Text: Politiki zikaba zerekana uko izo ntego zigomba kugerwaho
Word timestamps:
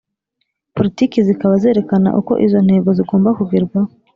Politiki 0.75 1.17
zikaba 1.27 1.53
zerekana 1.63 2.09
uko 2.19 2.33
izo 2.45 2.59
ntego 2.65 2.89
zigomba 2.97 3.29
kugerwaho 3.37 3.89